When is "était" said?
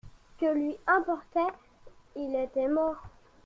2.35-2.67